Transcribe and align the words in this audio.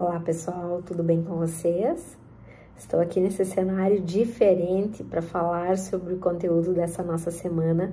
Olá 0.00 0.18
pessoal, 0.18 0.80
tudo 0.80 1.02
bem 1.02 1.22
com 1.22 1.36
vocês? 1.36 2.16
Estou 2.74 3.00
aqui 3.00 3.20
nesse 3.20 3.44
cenário 3.44 4.00
diferente 4.00 5.04
para 5.04 5.20
falar 5.20 5.76
sobre 5.76 6.14
o 6.14 6.18
conteúdo 6.18 6.72
dessa 6.72 7.02
nossa 7.02 7.30
semana, 7.30 7.92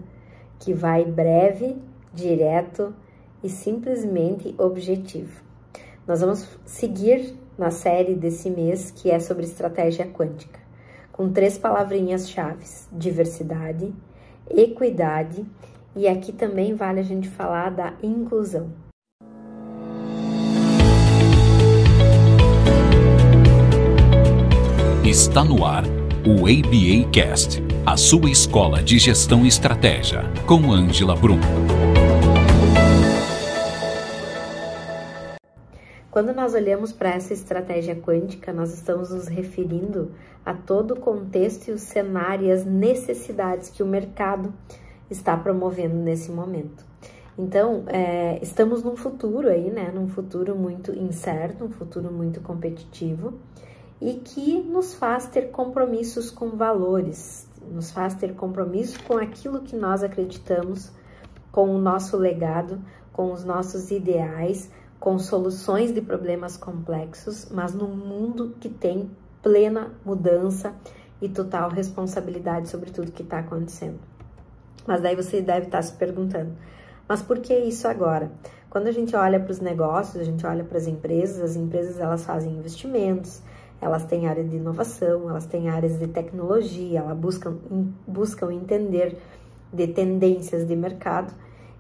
que 0.58 0.74
vai 0.74 1.04
breve, 1.04 1.76
direto 2.14 2.96
e 3.44 3.50
simplesmente 3.50 4.56
objetivo. 4.58 5.44
Nós 6.08 6.22
vamos 6.22 6.48
seguir 6.66 7.36
na 7.58 7.72
série 7.72 8.16
desse 8.16 8.50
mês 8.50 8.90
que 8.90 9.12
é 9.12 9.20
sobre 9.20 9.44
estratégia 9.44 10.08
quântica, 10.08 10.62
com 11.12 11.30
três 11.34 11.58
palavrinhas-chave: 11.58 12.64
diversidade, 12.90 13.94
equidade 14.50 15.46
e 15.94 16.08
aqui 16.08 16.32
também 16.32 16.74
vale 16.74 17.02
a 17.02 17.04
gente 17.04 17.28
falar 17.28 17.70
da 17.70 17.96
inclusão. 18.02 18.87
Está 25.06 25.44
no 25.44 25.64
ar 25.64 25.84
o 26.26 26.46
ABA 26.46 27.10
Cast, 27.14 27.62
a 27.86 27.96
sua 27.96 28.30
escola 28.30 28.84
de 28.84 29.00
gestão 29.00 29.46
e 29.46 29.48
estratégia, 29.48 30.24
com 30.46 30.72
Ângela 30.74 31.16
Brum. 31.16 31.40
Quando 36.12 36.34
nós 36.34 36.54
olhamos 36.54 36.92
para 36.92 37.12
essa 37.12 37.32
estratégia 37.32 37.96
quântica, 37.96 38.52
nós 38.52 38.74
estamos 38.74 39.12
nos 39.12 39.28
referindo 39.28 40.12
a 40.46 40.54
todo 40.54 40.96
o 40.96 41.00
contexto 41.00 41.70
e 41.70 41.72
o 41.72 41.78
cenário 41.78 42.48
e 42.48 42.52
as 42.52 42.66
necessidades 42.66 43.70
que 43.70 43.82
o 43.82 43.86
mercado 43.86 44.54
está 45.10 45.38
promovendo 45.38 45.96
nesse 45.96 46.32
momento. 46.32 46.86
Então, 47.38 47.84
é, 47.88 48.40
estamos 48.42 48.84
num 48.84 48.98
futuro 48.98 49.48
aí, 49.48 49.70
né? 49.70 49.92
Num 49.94 50.10
futuro 50.10 50.56
muito 50.56 50.92
incerto, 50.92 51.64
um 51.64 51.70
futuro 51.70 52.12
muito 52.12 52.42
competitivo 52.42 53.36
e 54.02 54.14
que 54.14 54.62
nos 54.62 54.94
faz 54.94 55.28
ter 55.28 55.50
compromissos 55.50 56.30
com 56.30 56.52
valores, 56.52 57.48
nos 57.72 57.92
faz 57.92 58.14
ter 58.14 58.36
compromisso 58.36 59.02
com 59.04 59.18
aquilo 59.18 59.62
que 59.62 59.76
nós 59.76 60.04
acreditamos, 60.04 60.92
com 61.52 61.76
o 61.76 61.80
nosso 61.80 62.16
legado, 62.18 62.80
com 63.12 63.32
os 63.32 63.44
nossos 63.44 63.90
ideais, 63.90 64.70
com 65.00 65.18
soluções 65.18 65.94
de 65.94 66.02
problemas 66.02 66.58
complexos, 66.58 67.48
mas 67.52 67.74
num 67.74 67.96
mundo 67.96 68.56
que 68.60 68.70
tem 68.70 69.10
plena 69.42 69.92
mudança 70.06 70.76
e 71.22 71.28
total 71.28 71.70
responsabilidade 71.70 72.70
sobre 72.70 72.92
tudo 72.92 73.12
que 73.12 73.24
está 73.24 73.40
acontecendo. 73.40 74.00
Mas 74.86 75.02
daí 75.02 75.16
você 75.16 75.42
deve 75.42 75.66
estar 75.66 75.80
tá 75.80 75.82
se 75.82 75.94
perguntando, 75.94 76.54
mas 77.08 77.22
por 77.22 77.40
que 77.40 77.58
isso 77.58 77.88
agora? 77.88 78.32
Quando 78.70 78.88
a 78.88 78.92
gente 78.92 79.16
olha 79.16 79.40
para 79.40 79.52
os 79.52 79.60
negócios, 79.60 80.22
a 80.22 80.24
gente 80.24 80.46
olha 80.46 80.64
para 80.64 80.78
as 80.78 80.88
empresas, 80.88 81.42
as 81.42 81.56
empresas 81.56 82.00
elas 82.00 82.24
fazem 82.26 82.54
investimentos, 82.54 83.42
elas 83.80 84.06
têm 84.06 84.28
área 84.28 84.44
de 84.44 84.56
inovação, 84.56 85.30
elas 85.30 85.46
têm 85.46 85.70
áreas 85.70 86.00
de 86.00 86.08
tecnologia, 86.08 87.00
elas 87.00 87.18
buscam, 87.18 87.58
buscam 88.08 88.52
entender 88.52 89.18
de 89.72 89.88
tendências 89.88 90.68
de 90.68 90.76
mercado. 90.76 91.34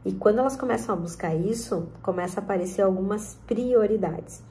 E 0.06 0.12
quando 0.14 0.40
elas 0.40 0.56
começam 0.56 0.94
a 0.94 0.98
buscar 0.98 1.36
isso, 1.36 1.88
começa 2.02 2.40
a 2.40 2.44
aparecer 2.44 2.82
algumas 2.82 3.36
prioridades. 3.48 4.44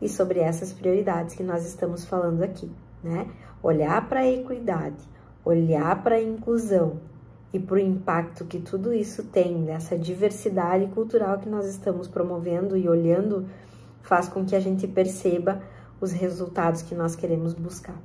E 0.00 0.08
sobre 0.08 0.40
essas 0.40 0.72
prioridades 0.72 1.34
que 1.34 1.42
nós 1.42 1.64
estamos 1.66 2.04
falando 2.04 2.42
aqui, 2.42 2.70
né? 3.02 3.28
Olhar 3.62 4.08
para 4.08 4.20
a 4.20 4.26
equidade, 4.26 4.96
olhar 5.44 6.02
para 6.02 6.16
a 6.16 6.22
inclusão 6.22 7.00
e 7.52 7.58
para 7.58 7.76
o 7.76 7.78
impacto 7.78 8.44
que 8.44 8.58
tudo 8.58 8.92
isso 8.92 9.22
tem 9.24 9.54
nessa 9.54 9.96
diversidade 9.96 10.86
cultural 10.88 11.38
que 11.38 11.48
nós 11.48 11.66
estamos 11.66 12.08
promovendo 12.08 12.76
e 12.76 12.88
olhando, 12.88 13.46
faz 14.02 14.28
com 14.28 14.44
que 14.44 14.56
a 14.56 14.60
gente 14.60 14.88
perceba 14.88 15.62
os 16.04 16.12
resultados 16.12 16.82
que 16.82 16.94
nós 16.94 17.16
queremos 17.16 17.54
buscar. 17.54 17.96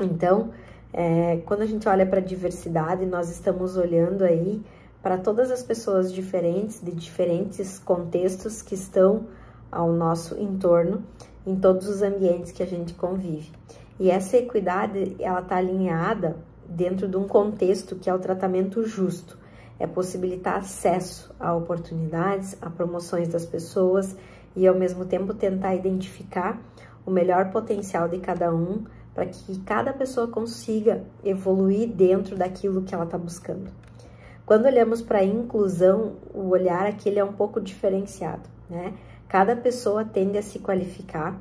Então, 0.00 0.50
é, 0.92 1.38
quando 1.44 1.62
a 1.62 1.66
gente 1.66 1.88
olha 1.88 2.06
para 2.06 2.20
a 2.20 2.22
diversidade, 2.22 3.04
nós 3.04 3.30
estamos 3.30 3.76
olhando 3.76 4.24
aí 4.24 4.62
para 5.02 5.18
todas 5.18 5.50
as 5.50 5.62
pessoas 5.62 6.12
diferentes, 6.12 6.80
de 6.82 6.92
diferentes 6.92 7.78
contextos 7.78 8.62
que 8.62 8.74
estão 8.74 9.26
ao 9.70 9.92
nosso 9.92 10.38
entorno, 10.40 11.04
em 11.46 11.56
todos 11.56 11.88
os 11.88 12.02
ambientes 12.02 12.52
que 12.52 12.62
a 12.62 12.66
gente 12.66 12.94
convive. 12.94 13.50
E 13.98 14.10
essa 14.10 14.36
equidade, 14.36 15.16
ela 15.18 15.40
está 15.40 15.56
alinhada 15.56 16.36
dentro 16.68 17.08
de 17.08 17.16
um 17.16 17.26
contexto 17.26 17.96
que 17.96 18.08
é 18.08 18.14
o 18.14 18.18
tratamento 18.18 18.84
justo, 18.84 19.38
é 19.78 19.86
possibilitar 19.86 20.56
acesso 20.56 21.34
a 21.38 21.54
oportunidades, 21.54 22.56
a 22.60 22.68
promoções 22.68 23.28
das 23.28 23.46
pessoas 23.46 24.16
e 24.54 24.66
ao 24.66 24.74
mesmo 24.74 25.04
tempo 25.04 25.32
tentar 25.32 25.74
identificar 25.74 26.60
o 27.04 27.10
melhor 27.10 27.50
potencial 27.50 28.08
de 28.08 28.18
cada 28.18 28.52
um 28.54 28.84
para 29.14 29.26
que 29.26 29.58
cada 29.60 29.92
pessoa 29.92 30.28
consiga 30.28 31.04
evoluir 31.24 31.88
dentro 31.88 32.36
daquilo 32.36 32.82
que 32.82 32.94
ela 32.94 33.04
está 33.04 33.18
buscando. 33.18 33.70
Quando 34.46 34.66
olhamos 34.66 35.02
para 35.02 35.18
a 35.18 35.24
inclusão, 35.24 36.14
o 36.32 36.48
olhar 36.48 36.86
aqui 36.86 37.18
é 37.18 37.24
um 37.24 37.32
pouco 37.32 37.60
diferenciado, 37.60 38.48
né? 38.70 38.94
Cada 39.28 39.54
pessoa 39.54 40.04
tende 40.04 40.38
a 40.38 40.42
se 40.42 40.58
qualificar 40.58 41.38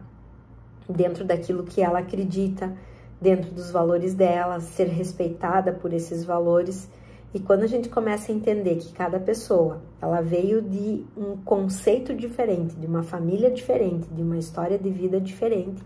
dentro 0.89 1.23
daquilo 1.23 1.63
que 1.63 1.81
ela 1.81 1.99
acredita, 1.99 2.75
dentro 3.21 3.51
dos 3.51 3.71
valores 3.71 4.13
dela, 4.13 4.59
ser 4.59 4.87
respeitada 4.87 5.71
por 5.71 5.93
esses 5.93 6.25
valores 6.25 6.89
e 7.33 7.39
quando 7.39 7.63
a 7.63 7.67
gente 7.67 7.89
começa 7.89 8.31
a 8.31 8.35
entender 8.35 8.75
que 8.75 8.93
cada 8.93 9.19
pessoa, 9.19 9.81
ela 10.01 10.21
veio 10.21 10.61
de 10.61 11.05
um 11.15 11.35
conceito 11.37 12.13
diferente, 12.13 12.75
de 12.75 12.87
uma 12.87 13.03
família 13.03 13.51
diferente, 13.51 14.07
de 14.09 14.21
uma 14.21 14.37
história 14.37 14.77
de 14.77 14.89
vida 14.89 15.19
diferente, 15.19 15.83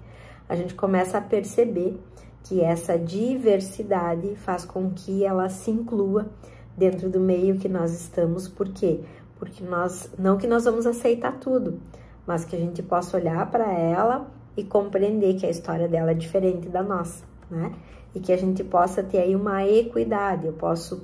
a 0.48 0.56
gente 0.56 0.76
começa 0.76 1.18
a 1.18 1.22
perceber 1.22 2.00
que 2.44 2.62
essa 2.62 2.98
diversidade 2.98 4.36
faz 4.36 4.66
com 4.66 4.92
que 4.92 5.24
ela 5.24 5.50
se 5.50 5.72
inclua 5.72 6.30
dentro 6.78 7.10
do 7.10 7.20
meio 7.20 7.58
que 7.58 7.68
nós 7.68 7.92
estamos. 7.94 8.48
Por 8.48 8.70
quê? 8.70 9.00
Porque 9.38 9.64
nós, 9.64 10.10
não 10.18 10.38
que 10.38 10.48
nós 10.48 10.66
vamos 10.66 10.86
aceitar 10.86 11.40
tudo, 11.40 11.80
mas 12.26 12.46
que 12.46 12.56
a 12.56 12.60
gente 12.60 12.84
possa 12.84 13.18
olhar 13.18 13.50
para 13.50 13.72
ela 13.72 14.30
e 14.56 14.64
compreender 14.64 15.36
que 15.36 15.46
a 15.46 15.50
história 15.50 15.88
dela 15.88 16.12
é 16.12 16.14
diferente 16.16 16.70
da 16.70 16.84
nossa, 16.84 17.24
né? 17.50 17.72
E 18.14 18.20
que 18.20 18.32
a 18.32 18.38
gente 18.38 18.64
possa 18.64 19.02
ter 19.02 19.20
aí 19.20 19.36
uma 19.36 19.66
equidade. 19.66 20.46
Eu 20.46 20.54
posso 20.54 21.02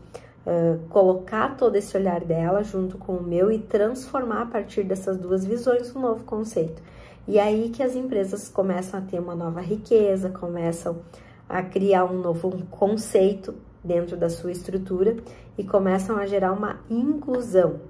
colocar 0.90 1.58
todo 1.58 1.76
esse 1.76 1.96
olhar 1.98 2.24
dela 2.24 2.64
junto 2.64 2.98
com 2.98 3.14
o 3.14 3.24
meu 3.24 3.52
e 3.52 3.60
transformar 3.60 4.44
a 4.44 4.46
partir 4.46 4.84
dessas 4.84 5.18
duas 5.18 5.46
visões 5.46 5.94
um 5.96 6.00
novo 6.00 6.24
conceito. 6.24 6.82
E 7.28 7.38
aí 7.40 7.70
que 7.70 7.84
as 7.84 7.96
empresas 7.96 8.48
começam 8.48 9.00
a 9.00 9.04
ter 9.04 9.20
uma 9.20 9.36
nova 9.36 9.60
riqueza, 9.60 10.30
começam 10.30 11.00
a 11.50 11.62
criar 11.62 12.06
um 12.06 12.20
novo 12.22 12.66
conceito 12.68 13.56
dentro 13.84 14.16
da 14.16 14.30
sua 14.30 14.52
estrutura 14.52 15.18
e 15.58 15.64
começam 15.64 16.18
a 16.18 16.26
gerar 16.26 16.54
uma 16.54 16.80
inclusão 16.90 17.82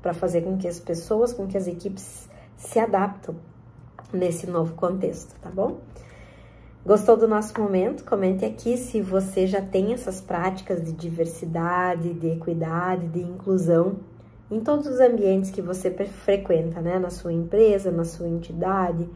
para 0.00 0.14
fazer 0.14 0.42
com 0.42 0.56
que 0.56 0.68
as 0.68 0.78
pessoas, 0.78 1.32
com 1.32 1.46
que 1.46 1.56
as 1.56 1.66
equipes 1.66 2.28
se 2.56 2.78
adaptam 2.78 3.34
nesse 4.12 4.46
novo 4.46 4.74
contexto, 4.74 5.34
tá 5.40 5.50
bom? 5.50 5.78
Gostou 6.86 7.16
do 7.16 7.26
nosso 7.26 7.58
momento? 7.58 8.04
Comente 8.04 8.44
aqui 8.44 8.76
se 8.76 9.00
você 9.00 9.46
já 9.46 9.62
tem 9.62 9.94
essas 9.94 10.20
práticas 10.20 10.84
de 10.84 10.92
diversidade, 10.92 12.12
de 12.12 12.28
equidade, 12.32 13.06
de 13.06 13.20
inclusão 13.20 13.96
em 14.50 14.60
todos 14.60 14.86
os 14.86 15.00
ambientes 15.00 15.50
que 15.50 15.62
você 15.62 15.90
frequenta, 15.90 16.82
né? 16.82 16.98
Na 16.98 17.08
sua 17.08 17.32
empresa, 17.32 17.90
na 17.90 18.04
sua 18.04 18.28
entidade, 18.28 19.08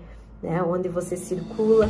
né? 0.42 0.62
Onde 0.62 0.88
você 0.88 1.14
circula, 1.14 1.86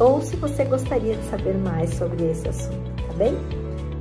ou 0.00 0.22
se 0.22 0.34
você 0.36 0.64
gostaria 0.64 1.14
de 1.14 1.24
saber 1.24 1.58
mais 1.58 1.90
sobre 1.90 2.30
esse 2.30 2.48
assunto, 2.48 2.90
tá 3.06 3.12
bem? 3.12 3.34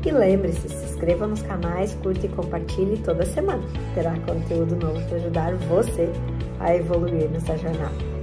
E 0.05 0.11
lembre-se, 0.11 0.69
se 0.69 0.85
inscreva 0.85 1.27
nos 1.27 1.41
canais, 1.41 1.93
curte 1.95 2.25
e 2.25 2.29
compartilhe 2.29 2.97
toda 2.99 3.25
semana. 3.25 3.61
Terá 3.93 4.17
conteúdo 4.21 4.77
novo 4.77 5.05
para 5.09 5.17
ajudar 5.17 5.55
você 5.55 6.09
a 6.61 6.73
evoluir 6.73 7.29
nessa 7.29 7.57
jornada. 7.57 8.20